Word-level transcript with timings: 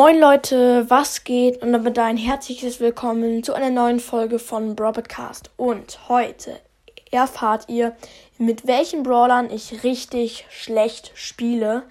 Moin 0.00 0.18
Leute, 0.18 0.88
was 0.88 1.24
geht? 1.24 1.60
Und 1.60 1.74
damit 1.74 1.98
ein 1.98 2.16
herzliches 2.16 2.80
Willkommen 2.80 3.44
zu 3.44 3.52
einer 3.52 3.68
neuen 3.68 4.00
Folge 4.00 4.38
von 4.38 4.74
Broadcast. 4.74 5.50
Und 5.58 6.08
heute 6.08 6.58
erfahrt 7.10 7.68
ihr, 7.68 7.94
mit 8.38 8.66
welchen 8.66 9.02
Brawlern 9.02 9.50
ich 9.50 9.84
richtig 9.84 10.46
schlecht 10.48 11.12
spiele. 11.14 11.82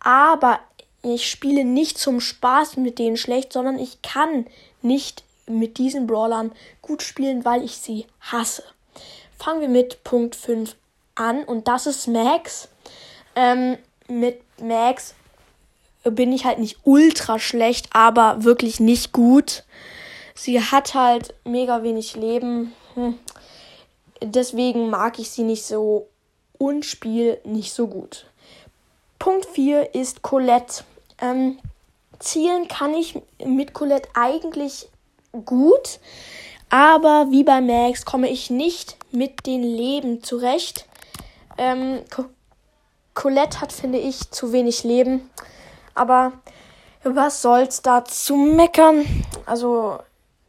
Aber 0.00 0.60
ich 1.02 1.30
spiele 1.30 1.66
nicht 1.66 1.98
zum 1.98 2.20
Spaß 2.20 2.78
mit 2.78 2.98
denen 2.98 3.18
schlecht, 3.18 3.52
sondern 3.52 3.78
ich 3.78 4.00
kann 4.00 4.46
nicht 4.80 5.22
mit 5.46 5.76
diesen 5.76 6.06
Brawlern 6.06 6.52
gut 6.80 7.02
spielen, 7.02 7.44
weil 7.44 7.62
ich 7.62 7.76
sie 7.76 8.06
hasse. 8.22 8.64
Fangen 9.38 9.60
wir 9.60 9.68
mit 9.68 10.04
Punkt 10.04 10.36
5 10.36 10.74
an 11.16 11.44
und 11.44 11.68
das 11.68 11.86
ist 11.86 12.06
Max. 12.06 12.70
Ähm, 13.36 13.76
mit 14.08 14.40
Max 14.58 15.14
bin 16.04 16.32
ich 16.32 16.44
halt 16.44 16.58
nicht 16.58 16.78
ultra 16.84 17.38
schlecht, 17.38 17.88
aber 17.92 18.44
wirklich 18.44 18.80
nicht 18.80 19.12
gut. 19.12 19.64
Sie 20.34 20.60
hat 20.60 20.94
halt 20.94 21.34
mega 21.44 21.82
wenig 21.82 22.14
Leben. 22.16 22.72
Hm. 22.94 23.18
Deswegen 24.22 24.90
mag 24.90 25.18
ich 25.18 25.30
sie 25.30 25.42
nicht 25.42 25.64
so 25.64 26.08
und 26.58 26.84
spiel 26.84 27.38
nicht 27.44 27.72
so 27.72 27.86
gut. 27.86 28.26
Punkt 29.18 29.46
4 29.46 29.94
ist 29.94 30.22
Colette. 30.22 30.84
Ähm, 31.20 31.58
zielen 32.18 32.68
kann 32.68 32.94
ich 32.94 33.20
mit 33.44 33.72
Colette 33.74 34.08
eigentlich 34.14 34.88
gut, 35.44 36.00
aber 36.70 37.26
wie 37.30 37.44
bei 37.44 37.60
Max 37.60 38.04
komme 38.04 38.28
ich 38.28 38.50
nicht 38.50 38.96
mit 39.10 39.46
den 39.46 39.62
Leben 39.62 40.22
zurecht. 40.22 40.86
Ähm, 41.56 42.00
Colette 43.14 43.60
hat, 43.60 43.72
finde 43.72 43.98
ich, 43.98 44.30
zu 44.30 44.52
wenig 44.52 44.84
Leben. 44.84 45.28
Aber 45.98 46.32
was 47.02 47.42
soll's 47.42 47.82
da 47.82 48.04
zu 48.04 48.36
meckern? 48.36 49.04
Also 49.46 49.98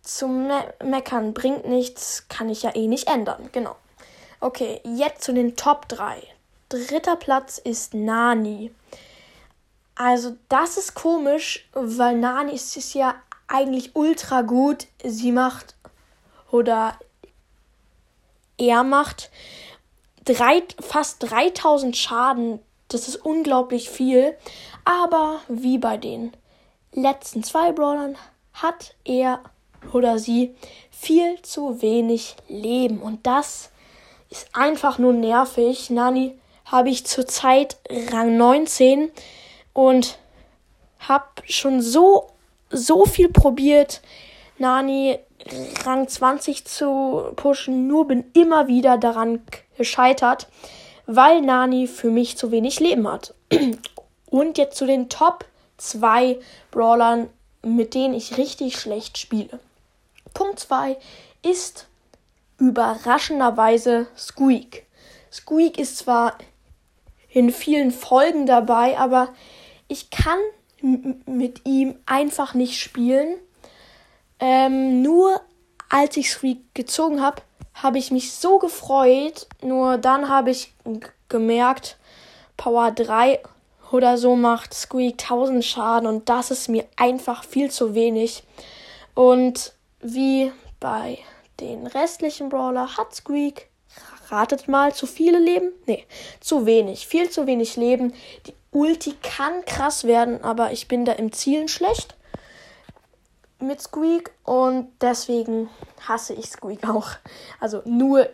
zu 0.01 0.27
me 0.27 0.73
meckern 0.83 1.33
bringt 1.33 1.67
nichts, 1.67 2.27
kann 2.29 2.49
ich 2.49 2.63
ja 2.63 2.75
eh 2.75 2.87
nicht 2.87 3.07
ändern. 3.07 3.49
Genau. 3.51 3.75
Okay, 4.39 4.81
jetzt 4.83 5.23
zu 5.23 5.33
den 5.33 5.55
Top 5.55 5.87
3. 5.89 6.21
Dritter 6.69 7.15
Platz 7.15 7.57
ist 7.57 7.93
Nani. 7.93 8.71
Also 9.95 10.37
das 10.47 10.77
ist 10.77 10.93
komisch, 10.93 11.67
weil 11.73 12.17
Nani 12.17 12.53
ist, 12.53 12.77
ist 12.77 12.93
ja 12.93 13.15
eigentlich 13.47 13.95
ultra 13.95 14.43
gut. 14.43 14.87
Sie 15.03 15.31
macht 15.31 15.75
oder 16.51 16.97
er 18.57 18.83
macht 18.83 19.29
drei, 20.23 20.63
fast 20.79 21.29
3000 21.29 21.97
Schaden. 21.97 22.59
Das 22.89 23.07
ist 23.07 23.15
unglaublich 23.15 23.89
viel. 23.89 24.35
Aber 24.83 25.39
wie 25.47 25.77
bei 25.77 25.97
den 25.97 26.33
letzten 26.93 27.43
zwei 27.43 27.71
Brawlern 27.71 28.17
hat 28.53 28.95
er 29.05 29.39
oder 29.93 30.19
sie 30.19 30.55
viel 30.91 31.41
zu 31.41 31.81
wenig 31.81 32.35
Leben. 32.47 32.99
Und 32.99 33.25
das 33.25 33.71
ist 34.29 34.49
einfach 34.53 34.97
nur 34.97 35.13
nervig. 35.13 35.89
Nani 35.89 36.37
habe 36.65 36.89
ich 36.89 37.05
zurzeit 37.05 37.77
Rang 38.11 38.37
19 38.37 39.11
und 39.73 40.19
habe 40.99 41.25
schon 41.45 41.81
so, 41.81 42.27
so 42.69 43.05
viel 43.05 43.29
probiert, 43.29 44.01
Nani 44.57 45.17
Rang 45.85 46.07
20 46.07 46.65
zu 46.65 47.31
pushen, 47.35 47.87
nur 47.87 48.07
bin 48.07 48.25
immer 48.33 48.67
wieder 48.67 48.97
daran 48.97 49.41
gescheitert, 49.77 50.47
weil 51.11 51.41
Nani 51.41 51.87
für 51.87 52.11
mich 52.11 52.37
zu 52.37 52.51
wenig 52.51 52.79
Leben 52.79 53.11
hat. 53.11 53.33
Und 54.29 54.59
jetzt 54.59 54.77
zu 54.77 54.85
den 54.85 55.09
Top 55.09 55.43
2 55.77 56.37
Brawlern, 56.69 57.29
mit 57.63 57.95
denen 57.95 58.13
ich 58.13 58.37
richtig 58.37 58.77
schlecht 58.77 59.17
spiele. 59.17 59.59
Punkt 60.35 60.59
2 60.59 60.97
ist 61.41 61.87
überraschenderweise 62.59 64.05
Squeak. 64.15 64.85
Squeak 65.31 65.79
ist 65.79 65.97
zwar 65.97 66.37
in 67.31 67.51
vielen 67.51 67.89
Folgen 67.89 68.45
dabei, 68.45 68.99
aber 68.99 69.29
ich 69.87 70.11
kann 70.11 70.37
mit 71.25 71.65
ihm 71.65 71.95
einfach 72.05 72.53
nicht 72.53 72.79
spielen. 72.79 73.35
Ähm, 74.39 75.01
nur 75.01 75.41
als 75.89 76.17
ich 76.17 76.29
Squeak 76.29 76.75
gezogen 76.75 77.23
habe, 77.23 77.41
habe 77.81 77.97
ich 77.97 78.11
mich 78.11 78.33
so 78.33 78.59
gefreut. 78.59 79.47
Nur 79.61 79.97
dann 79.97 80.29
habe 80.29 80.51
ich 80.51 80.73
gemerkt, 81.27 81.97
Power 82.57 82.91
3 82.91 83.39
oder 83.91 84.17
so 84.17 84.35
macht 84.35 84.73
Squeak 84.73 85.21
1000 85.21 85.65
Schaden 85.65 86.07
und 86.07 86.29
das 86.29 86.51
ist 86.51 86.69
mir 86.69 86.85
einfach 86.95 87.43
viel 87.43 87.71
zu 87.71 87.95
wenig. 87.95 88.43
Und 89.15 89.73
wie 90.01 90.51
bei 90.79 91.17
den 91.59 91.87
restlichen 91.87 92.49
Brawler 92.49 92.97
hat 92.97 93.15
Squeak, 93.15 93.69
ratet 94.29 94.67
mal, 94.67 94.93
zu 94.93 95.07
viele 95.07 95.39
Leben? 95.39 95.71
Nee, 95.87 96.05
zu 96.39 96.65
wenig. 96.65 97.07
Viel 97.07 97.29
zu 97.29 97.47
wenig 97.47 97.75
Leben. 97.75 98.13
Die 98.45 98.53
Ulti 98.71 99.15
kann 99.23 99.65
krass 99.65 100.03
werden, 100.03 100.43
aber 100.43 100.71
ich 100.71 100.87
bin 100.87 101.05
da 101.05 101.13
im 101.13 101.31
Zielen 101.31 101.67
schlecht 101.67 102.15
mit 103.61 103.81
Squeak 103.81 104.31
und 104.43 104.89
deswegen 105.01 105.69
hasse 106.07 106.33
ich 106.33 106.49
Squeak 106.49 106.87
auch. 106.87 107.09
Also 107.59 107.81
nur 107.85 108.27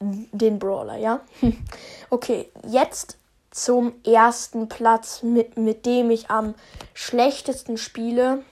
den 0.00 0.58
Brawler, 0.58 0.96
ja? 0.96 1.20
okay, 2.10 2.50
jetzt 2.66 3.18
zum 3.50 3.92
ersten 4.04 4.68
Platz, 4.68 5.22
mit, 5.22 5.56
mit 5.56 5.86
dem 5.86 6.10
ich 6.10 6.30
am 6.30 6.54
schlechtesten 6.94 7.76
spiele. 7.76 8.42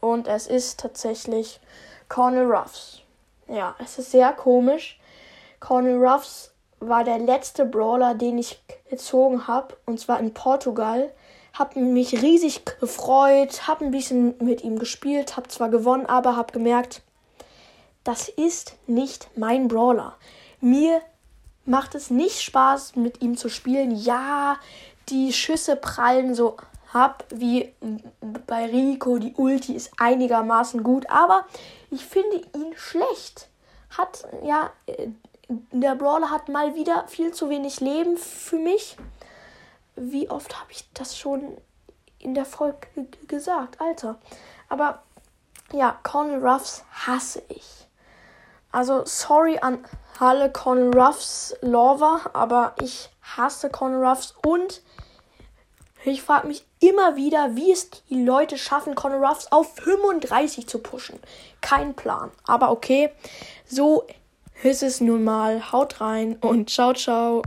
Und 0.00 0.26
es 0.26 0.46
ist 0.46 0.80
tatsächlich 0.80 1.60
Cornel 2.08 2.50
Ruffs. 2.50 3.02
Ja, 3.48 3.76
es 3.82 3.98
ist 3.98 4.10
sehr 4.10 4.32
komisch. 4.32 4.98
Cornel 5.60 6.04
Ruffs 6.04 6.52
war 6.80 7.04
der 7.04 7.18
letzte 7.18 7.64
Brawler, 7.64 8.14
den 8.14 8.38
ich 8.38 8.60
gezogen 8.90 9.46
habe. 9.46 9.76
Und 9.86 10.00
zwar 10.00 10.20
in 10.20 10.34
Portugal. 10.34 11.10
Hab 11.58 11.76
mich 11.76 12.22
riesig 12.22 12.64
gefreut, 12.80 13.66
hab 13.66 13.80
ein 13.80 13.90
bisschen 13.90 14.34
mit 14.44 14.62
ihm 14.62 14.78
gespielt, 14.78 15.36
hab 15.36 15.50
zwar 15.50 15.70
gewonnen, 15.70 16.06
aber 16.06 16.36
hab 16.36 16.52
gemerkt, 16.52 17.02
das 18.04 18.28
ist 18.28 18.74
nicht 18.86 19.28
mein 19.36 19.68
Brawler. 19.68 20.16
Mir 20.60 21.00
macht 21.64 21.94
es 21.94 22.10
nicht 22.10 22.42
Spaß, 22.42 22.96
mit 22.96 23.22
ihm 23.22 23.36
zu 23.36 23.48
spielen. 23.48 23.90
Ja, 23.90 24.58
die 25.08 25.32
Schüsse 25.32 25.76
prallen 25.76 26.34
so 26.34 26.56
ab 26.92 27.24
wie 27.30 27.72
bei 28.46 28.66
Rico. 28.66 29.18
Die 29.18 29.34
Ulti 29.34 29.74
ist 29.74 29.92
einigermaßen 29.98 30.82
gut, 30.82 31.08
aber 31.10 31.46
ich 31.90 32.04
finde 32.04 32.36
ihn 32.54 32.74
schlecht. 32.76 33.48
Hat, 33.90 34.26
ja, 34.44 34.70
der 35.48 35.94
Brawler 35.94 36.30
hat 36.30 36.48
mal 36.48 36.74
wieder 36.74 37.06
viel 37.08 37.32
zu 37.32 37.50
wenig 37.50 37.80
Leben 37.80 38.16
für 38.16 38.58
mich. 38.58 38.96
Wie 39.96 40.30
oft 40.30 40.60
habe 40.60 40.72
ich 40.72 40.88
das 40.92 41.16
schon 41.16 41.56
in 42.18 42.34
der 42.34 42.44
Folge 42.44 42.86
gesagt, 43.26 43.80
Alter. 43.80 44.18
Aber 44.68 45.02
ja, 45.72 45.98
Cornel 46.02 46.46
Ruffs 46.46 46.84
hasse 46.92 47.42
ich. 47.48 47.86
Also 48.72 49.02
sorry 49.04 49.58
an 49.58 49.84
alle 50.18 50.50
Con 50.50 50.92
Ruffs 50.92 51.54
Lover, 51.60 52.20
aber 52.32 52.74
ich 52.82 53.10
hasse 53.22 53.70
Con 53.70 53.94
Ruffs 53.94 54.34
und 54.44 54.82
ich 56.04 56.22
frage 56.22 56.46
mich 56.46 56.64
immer 56.78 57.16
wieder, 57.16 57.56
wie 57.56 57.72
es 57.72 57.90
die 57.90 58.22
Leute 58.22 58.58
schaffen, 58.58 58.94
Con 58.94 59.12
Ruffs 59.12 59.50
auf 59.50 59.74
35 59.76 60.66
zu 60.66 60.78
pushen. 60.78 61.18
Kein 61.60 61.94
Plan. 61.94 62.30
Aber 62.46 62.70
okay, 62.70 63.10
so 63.66 64.06
ist 64.62 64.82
es 64.82 65.00
nun 65.00 65.24
mal. 65.24 65.72
Haut 65.72 66.00
rein 66.00 66.36
und 66.40 66.70
ciao, 66.70 66.92
ciao. 66.92 67.42